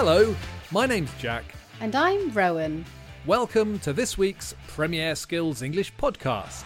[0.00, 0.32] Hello,
[0.70, 1.42] my name's Jack.
[1.80, 2.84] And I'm Rowan.
[3.26, 6.62] Welcome to this week's Premier Skills English podcast.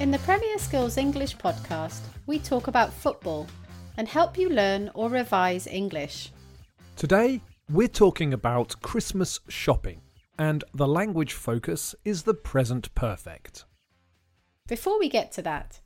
[0.00, 3.46] In the Premier Skills English podcast, we talk about football
[3.96, 6.30] and help you learn or revise English.
[6.96, 7.40] Today,
[7.70, 10.02] we're talking about Christmas shopping,
[10.38, 13.64] and the language focus is the present perfect.
[14.68, 15.80] Before we get to that,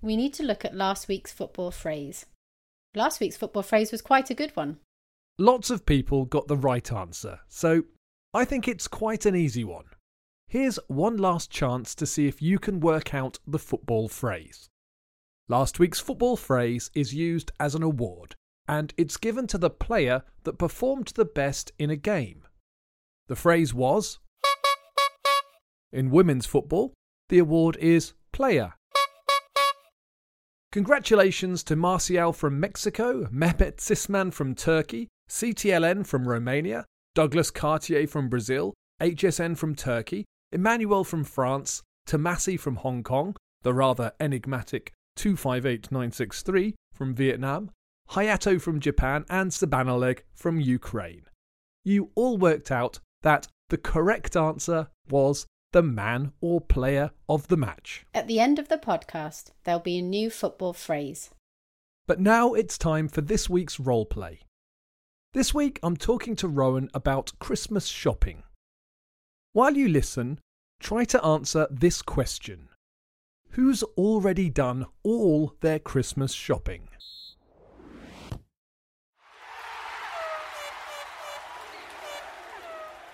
[0.00, 2.26] we need to look at last week's football phrase.
[2.94, 4.78] Last week's football phrase was quite a good one.
[5.38, 7.84] Lots of people got the right answer, so
[8.34, 9.84] I think it's quite an easy one.
[10.48, 14.68] Here's one last chance to see if you can work out the football phrase.
[15.48, 18.34] Last week's football phrase is used as an award,
[18.66, 22.42] and it's given to the player that performed the best in a game.
[23.28, 24.18] The phrase was
[25.92, 26.92] In women's football,
[27.28, 28.74] the award is player.
[30.72, 38.28] Congratulations to Marcial from Mexico, Mehmet Sisman from Turkey, CTLN from Romania, Douglas Cartier from
[38.28, 46.76] Brazil, HSN from Turkey, Emmanuel from France, Tomasi from Hong Kong, the rather enigmatic 258963
[46.94, 47.72] from Vietnam,
[48.10, 51.24] Hayato from Japan, and Sabanaleg from Ukraine.
[51.82, 57.56] You all worked out that the correct answer was the man or player of the
[57.56, 58.04] match.
[58.14, 61.30] At the end of the podcast, there'll be a new football phrase.
[62.06, 64.40] But now it's time for this week's role play.
[65.32, 68.42] This week I'm talking to Rowan about Christmas shopping.
[69.52, 70.40] While you listen,
[70.80, 72.68] try to answer this question
[73.50, 76.88] Who's already done all their Christmas shopping?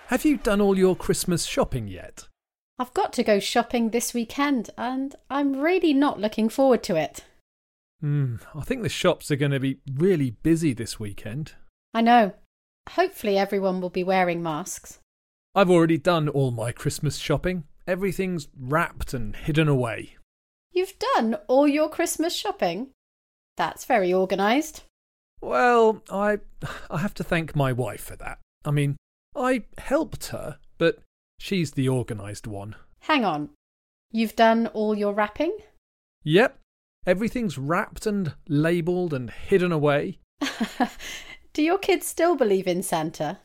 [0.07, 2.27] Have you done all your Christmas shopping yet?
[2.79, 7.23] I've got to go shopping this weekend and I'm really not looking forward to it.
[8.01, 11.53] Hmm, I think the shops are going to be really busy this weekend.
[11.93, 12.33] I know.
[12.91, 14.99] Hopefully, everyone will be wearing masks.
[15.55, 17.63] I've already done all my Christmas shopping.
[17.87, 20.15] Everything's wrapped and hidden away.
[20.71, 22.91] You've done all your Christmas shopping?
[23.55, 24.83] That's very organised.
[25.41, 26.39] Well, I
[26.91, 28.37] I have to thank my wife for that.
[28.63, 28.97] I mean,
[29.35, 30.99] I helped her, but
[31.39, 32.75] she's the organised one.
[33.01, 33.49] Hang on.
[34.11, 35.57] You've done all your wrapping?
[36.23, 36.59] Yep.
[37.05, 40.19] Everything's wrapped and labelled and hidden away.
[41.53, 43.39] Do your kids still believe in Santa?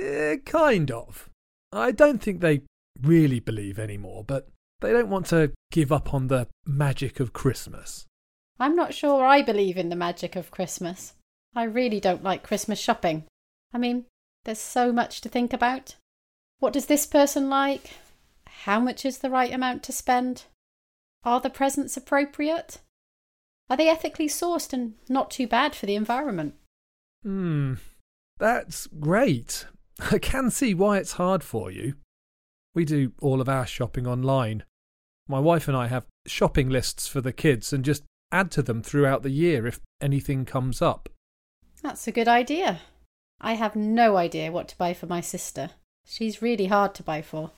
[0.00, 1.28] Eh, kind of.
[1.72, 2.62] I don't think they
[3.02, 4.48] really believe anymore, but
[4.80, 8.06] they don't want to give up on the magic of Christmas.
[8.60, 11.14] I'm not sure I believe in the magic of Christmas.
[11.54, 13.24] I really don't like Christmas shopping.
[13.72, 14.04] I mean,
[14.44, 15.96] there's so much to think about.
[16.60, 17.90] What does this person like?
[18.46, 20.44] How much is the right amount to spend?
[21.24, 22.80] Are the presents appropriate?
[23.70, 26.54] Are they ethically sourced and not too bad for the environment?
[27.22, 27.74] Hmm,
[28.38, 29.66] that's great.
[30.10, 31.94] I can see why it's hard for you.
[32.74, 34.64] We do all of our shopping online.
[35.28, 38.82] My wife and I have shopping lists for the kids and just add to them
[38.82, 41.08] throughout the year if anything comes up.
[41.82, 42.80] That's a good idea.
[43.40, 45.70] I have no idea what to buy for my sister.
[46.08, 47.52] She's really hard to buy for.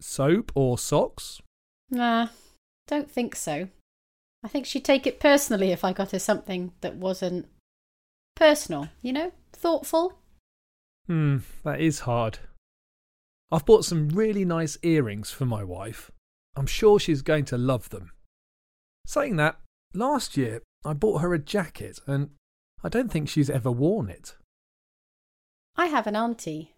[0.00, 1.40] Soap or socks?
[1.90, 2.28] Nah,
[2.86, 3.68] don't think so.
[4.44, 7.46] I think she'd take it personally if I got her something that wasn't
[8.34, 10.18] personal, you know, thoughtful.
[11.06, 12.38] Hmm, that is hard.
[13.50, 16.10] I've bought some really nice earrings for my wife.
[16.54, 18.10] I'm sure she's going to love them.
[19.06, 19.58] Saying that,
[19.94, 22.30] last year I bought her a jacket and
[22.84, 24.36] I don't think she's ever worn it.
[25.76, 26.75] I have an auntie.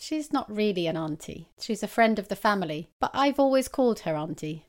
[0.00, 1.50] She's not really an auntie.
[1.60, 4.64] She's a friend of the family, but I've always called her auntie.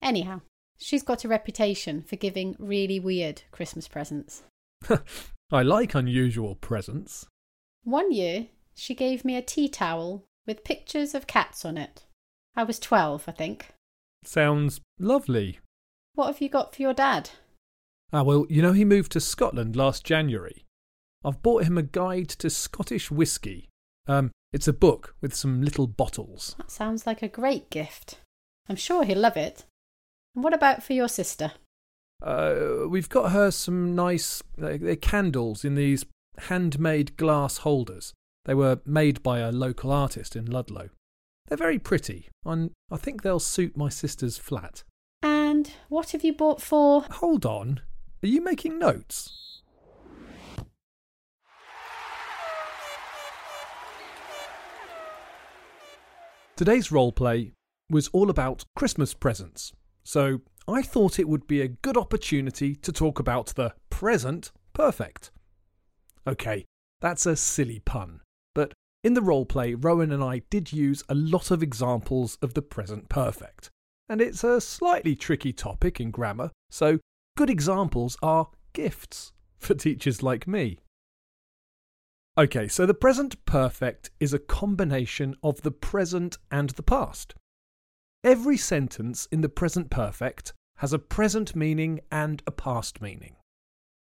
[0.00, 0.40] Anyhow,
[0.78, 4.44] she's got a reputation for giving really weird Christmas presents.
[5.52, 7.26] I like unusual presents.
[7.84, 12.06] One year, she gave me a tea towel with pictures of cats on it.
[12.56, 13.74] I was 12, I think.
[14.24, 15.58] Sounds lovely.
[16.14, 17.28] What have you got for your dad?
[18.10, 20.64] Ah, well, you know he moved to Scotland last January.
[21.22, 23.68] I've bought him a guide to Scottish whisky.
[24.06, 26.54] Um, it's a book with some little bottles.
[26.58, 28.18] That sounds like a great gift.
[28.68, 29.64] I'm sure he'll love it.
[30.34, 31.52] And what about for your sister?
[32.22, 36.04] Uh, we've got her some nice uh, candles in these
[36.38, 38.12] handmade glass holders.
[38.44, 40.90] They were made by a local artist in Ludlow.
[41.48, 44.84] They're very pretty, and I think they'll suit my sister's flat.
[45.22, 47.02] And what have you bought for?
[47.10, 47.80] Hold on.
[48.22, 49.51] Are you making notes?
[56.54, 57.52] Today's roleplay
[57.88, 59.72] was all about Christmas presents,
[60.04, 65.30] so I thought it would be a good opportunity to talk about the present perfect.
[66.26, 66.66] Okay,
[67.00, 68.20] that's a silly pun,
[68.54, 72.62] but in the roleplay, Rowan and I did use a lot of examples of the
[72.62, 73.70] present perfect,
[74.10, 76.98] and it's a slightly tricky topic in grammar, so
[77.34, 80.80] good examples are gifts for teachers like me.
[82.38, 87.34] Okay, so the present perfect is a combination of the present and the past.
[88.24, 93.36] Every sentence in the present perfect has a present meaning and a past meaning.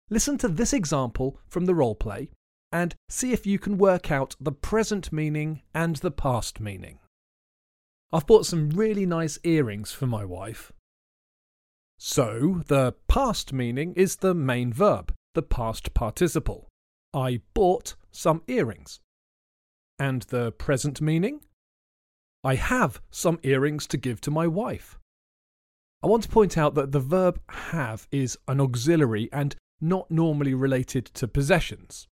[0.09, 2.29] Listen to this example from the role play
[2.71, 6.97] and see if you can work out the present meaning and the past meaning.
[8.11, 10.71] I've bought some really nice earrings for my wife.
[11.99, 16.66] So, the past meaning is the main verb, the past participle.
[17.17, 18.99] I bought some earrings.
[19.97, 21.41] And the present meaning?
[22.43, 24.99] I have some earrings to give to my wife.
[26.03, 30.53] I want to point out that the verb have is an auxiliary and not normally
[30.53, 32.07] related to possessions,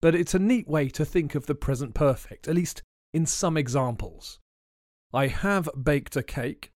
[0.00, 2.80] but it's a neat way to think of the present perfect, at least
[3.12, 4.38] in some examples.
[5.12, 6.70] I have baked a cake.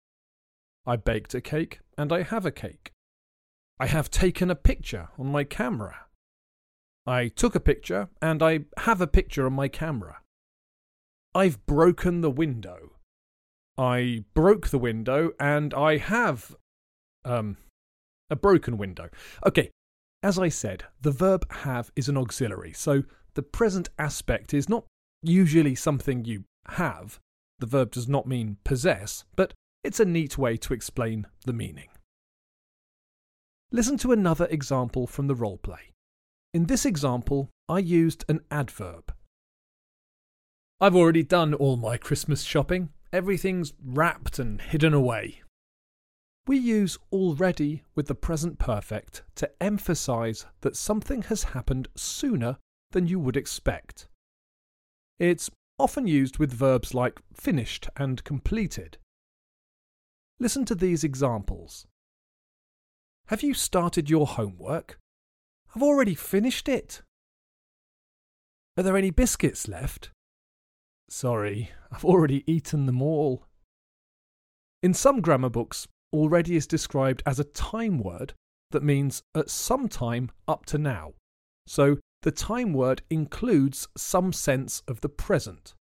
[0.85, 2.91] I baked a cake and I have a cake.
[3.79, 6.08] I have taken a picture on my camera.
[7.09, 10.19] I took a picture and I have a picture on my camera.
[11.35, 12.97] I've broken the window.
[13.79, 16.55] I broke the window and I have
[17.25, 17.57] um
[18.29, 19.09] a broken window.
[19.47, 19.71] Okay,
[20.23, 24.85] as I said, the verb have is an auxiliary, so the present aspect is not
[25.23, 27.19] usually something you have.
[27.59, 31.89] The verb does not mean possess, but it's a neat way to explain the meaning.
[33.73, 35.93] Listen to another example from the roleplay.
[36.55, 39.13] In this example, I used an adverb.
[40.81, 42.89] I've already done all my Christmas shopping.
[43.13, 45.43] Everything's wrapped and hidden away.
[46.47, 52.57] We use already with the present perfect to emphasize that something has happened sooner
[52.93, 54.09] than you would expect.
[55.19, 58.97] It's often used with verbs like finished and completed.
[60.41, 61.87] Listen to these examples.
[63.27, 64.99] Have you started your homework?
[65.75, 67.03] I've already finished it.
[68.77, 70.11] Are there any biscuits left?
[71.11, 73.45] Sorry, I've already eaten them all.
[74.83, 78.35] In some grammar books, already is described as a time word
[78.71, 81.15] that means at some time up to now.
[81.67, 85.75] So the time word includes some sense of the present.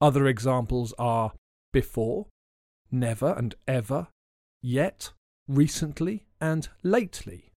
[0.00, 1.32] Other examples are
[1.72, 2.26] before,
[2.90, 4.08] never and ever,
[4.62, 5.12] yet,
[5.48, 7.53] recently, and lately.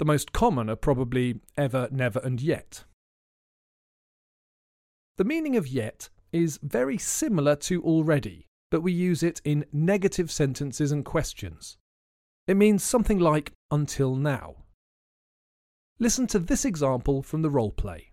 [0.00, 2.84] The most common are probably ever, never, and yet.
[5.18, 10.30] The meaning of yet is very similar to already, but we use it in negative
[10.30, 11.76] sentences and questions.
[12.46, 14.64] It means something like until now.
[15.98, 18.08] Listen to this example from the role play.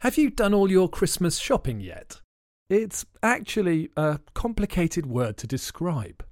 [0.00, 2.20] Have you done all your Christmas shopping yet?
[2.68, 6.22] It's actually a complicated word to describe.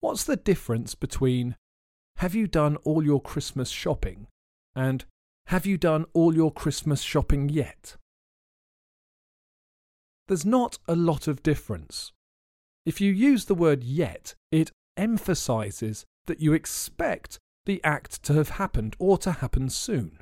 [0.00, 1.56] What's the difference between
[2.22, 4.28] have you done all your Christmas shopping?
[4.76, 5.04] And
[5.48, 7.96] Have you done all your Christmas shopping yet?
[10.28, 12.12] There's not a lot of difference.
[12.86, 18.50] If you use the word yet, it emphasizes that you expect the act to have
[18.50, 20.18] happened or to happen soon.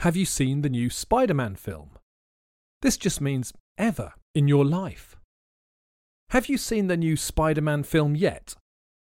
[0.00, 1.92] Have you seen the new Spider Man film?
[2.82, 5.16] This just means ever in your life.
[6.32, 8.56] Have you seen the new Spider Man film yet?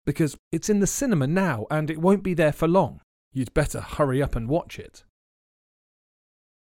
[0.06, 3.02] Because it's in the cinema now and it won't be there for long.
[3.34, 5.04] You'd better hurry up and watch it.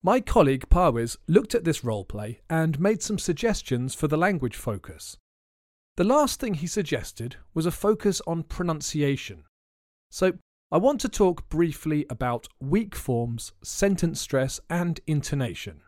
[0.02, 5.16] My colleague Parwiz looked at this roleplay and made some suggestions for the language focus.
[5.96, 9.44] The last thing he suggested was a focus on pronunciation.
[10.10, 10.32] So,
[10.72, 15.82] I want to talk briefly about weak forms, sentence stress, and intonation.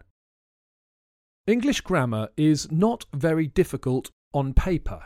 [1.47, 5.05] English grammar is not very difficult on paper.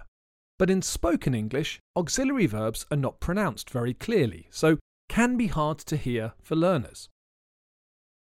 [0.59, 5.79] But in spoken English, auxiliary verbs are not pronounced very clearly, so can be hard
[5.79, 7.09] to hear for learners.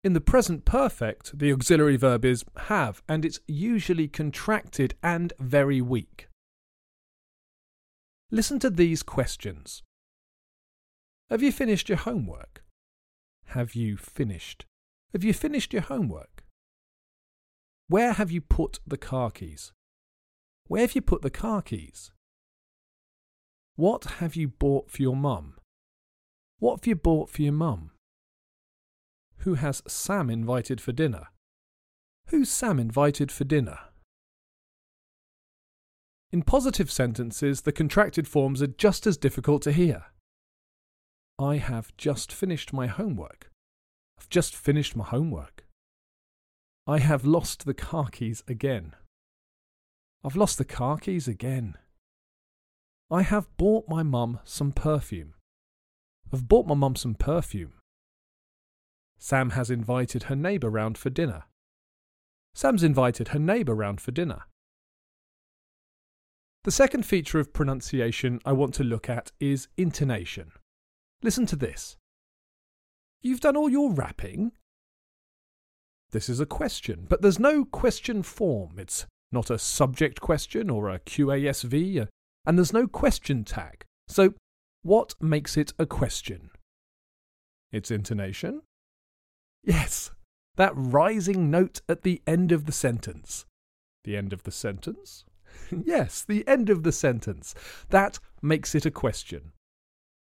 [0.05, 5.81] In the present perfect, the auxiliary verb is have, and it's usually contracted and very
[5.81, 6.29] weak.
[8.31, 9.83] Listen to these questions
[11.31, 12.65] Have you finished your homework?
[13.47, 14.65] Have you finished?
[15.13, 16.43] Have you finished your homework?
[17.89, 19.73] Where have you put the car keys?
[20.69, 22.11] Where have you put the car keys?
[23.77, 25.55] What have you bought for your mum?
[26.59, 27.91] What have you bought for your mum?
[29.39, 31.29] Who has Sam invited for dinner?
[32.29, 33.79] Who's Sam invited for dinner?
[36.31, 40.07] In positive sentences, the contracted forms are just as difficult to hear.
[41.39, 43.51] I have just finished my homework.
[44.19, 45.67] I've just finished my homework.
[46.87, 48.95] I have lost the car keys again.
[50.25, 51.77] I've lost the car keys again.
[53.11, 55.35] I have bought my mum some perfume.
[56.33, 57.75] I've bought my mum some perfume.
[59.19, 61.45] Sam has invited her neighbour round for dinner.
[62.55, 64.45] Sam's invited her neighbour round for dinner.
[66.65, 70.53] The second feature of pronunciation I want to look at is intonation.
[71.23, 71.97] Listen to this.
[73.21, 74.53] You've done all your wrapping?
[76.13, 78.79] This is a question, but there's no question form.
[78.79, 82.07] It's not a subject question or a QASV, uh,
[82.45, 83.85] and there's no question tag.
[84.09, 84.35] So,
[84.83, 86.51] what makes it a question?
[87.71, 88.63] Its intonation?
[89.63, 90.11] Yes,
[90.57, 93.47] that rising note at the end of the sentence.
[94.05, 95.25] The end of the sentence?
[95.71, 97.55] yes, the end of the sentence.
[97.91, 99.53] That makes it a question.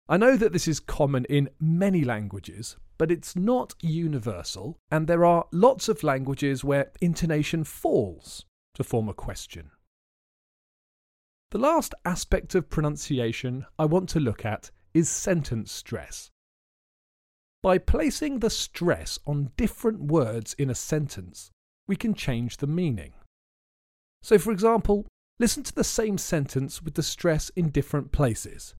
[0.08, 5.24] I know that this is common in many languages, but it's not universal, and there
[5.24, 8.44] are lots of languages where intonation falls
[8.78, 9.70] to form a question.
[11.50, 16.30] The last aspect of pronunciation I want to look at is sentence stress.
[17.62, 21.50] By placing the stress on different words in a sentence,
[21.86, 23.12] we can change the meaning.
[24.22, 25.06] So, for example,
[25.40, 28.74] Listen to the same sentence with the stress in different places.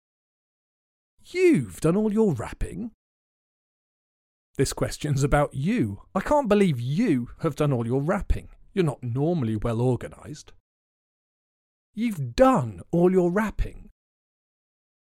[1.23, 2.91] You've done all your wrapping?
[4.57, 6.01] This question's about you.
[6.13, 8.49] I can't believe you have done all your wrapping.
[8.73, 10.53] You're not normally well organised.
[11.93, 13.89] You've done all your wrapping.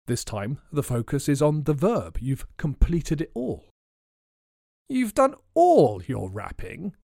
[0.07, 2.17] This time, the focus is on the verb.
[2.19, 3.69] You've completed it all.
[4.89, 6.95] You've done all your wrapping.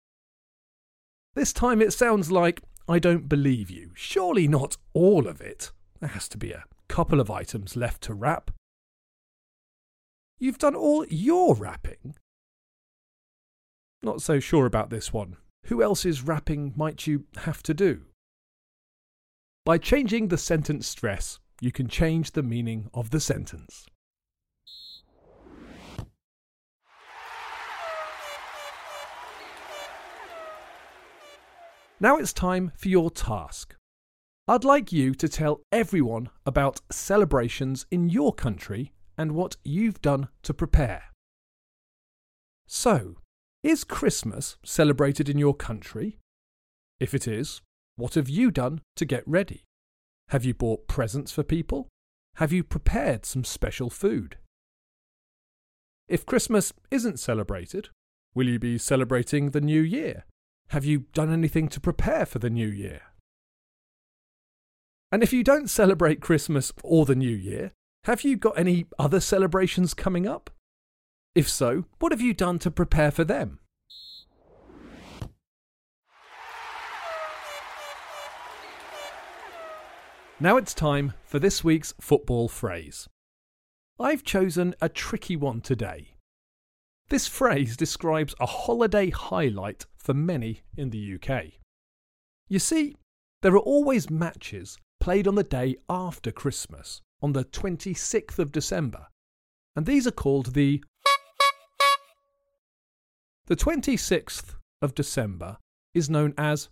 [1.34, 3.90] This time it sounds like I don't believe you.
[3.94, 5.70] Surely not all of it.
[6.00, 8.50] There has to be a couple of items left to wrap.
[10.38, 12.16] You've done all your wrapping?
[14.02, 15.36] Not so sure about this one.
[15.66, 18.02] Who else's wrapping might you have to do?
[19.64, 23.86] By changing the sentence stress, you can change the meaning of the sentence.
[31.98, 33.74] Now it's time for your task.
[34.46, 40.28] I'd like you to tell everyone about celebrations in your country and what you've done
[40.42, 41.02] to prepare.
[42.68, 43.16] So,
[43.66, 46.18] is Christmas celebrated in your country?
[47.00, 47.62] If it is,
[47.96, 49.64] what have you done to get ready?
[50.28, 51.88] Have you bought presents for people?
[52.36, 54.36] Have you prepared some special food?
[56.06, 57.88] If Christmas isn't celebrated,
[58.36, 60.26] will you be celebrating the New Year?
[60.68, 63.00] Have you done anything to prepare for the new year?
[65.10, 67.72] And if you don't celebrate Christmas or the new year,
[68.04, 70.50] have you got any other celebrations coming up?
[71.36, 73.58] If so, what have you done to prepare for them?
[80.40, 83.06] Now it's time for this week's football phrase.
[84.00, 86.14] I've chosen a tricky one today.
[87.10, 91.52] This phrase describes a holiday highlight for many in the UK.
[92.48, 92.96] You see,
[93.42, 99.08] there are always matches played on the day after Christmas, on the 26th of December,
[99.76, 100.82] and these are called the.
[103.48, 105.58] The 26th of December
[105.94, 106.68] is known as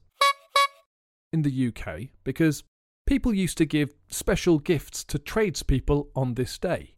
[1.32, 2.64] in the UK because
[3.06, 6.96] people used to give special gifts to tradespeople on this day.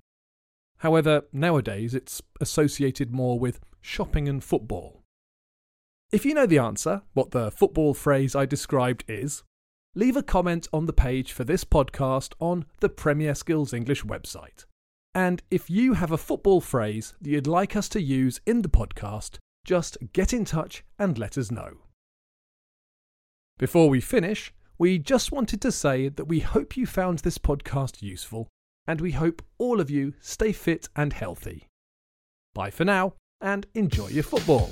[0.79, 5.03] However, nowadays it's associated more with shopping and football.
[6.11, 9.43] If you know the answer, what the football phrase I described is,
[9.95, 14.65] leave a comment on the page for this podcast on the Premier Skills English website.
[15.15, 18.71] And if you have a football phrase that you'd like us to use in the
[18.71, 21.79] podcast, just get in touch and let us know.
[23.59, 28.01] Before we finish, we just wanted to say that we hope you found this podcast
[28.01, 28.47] useful
[28.87, 31.67] and we hope all of you stay fit and healthy.
[32.55, 34.71] Bye for now, and enjoy your football.